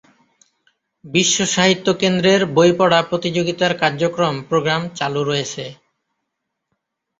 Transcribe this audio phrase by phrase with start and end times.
[1.05, 5.63] বিশ্ব সাহিত্য কেন্দ্রের বই পড়া প্রতিযোগিতার কার্যক্রম-প্রোগ্রাম চালু রয়েছে।